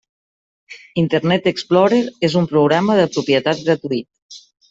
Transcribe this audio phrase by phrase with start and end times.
[1.01, 4.43] Internet Explorer és un programa de propietat gratuït.